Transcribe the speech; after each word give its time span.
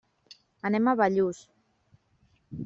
Anem 0.69 0.89
a 0.91 0.95
Bellús. 1.01 1.43